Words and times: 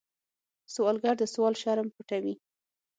سوالګر 0.73 1.15
د 1.19 1.23
سوال 1.33 1.53
شرم 1.61 1.87
پټوي 1.95 2.35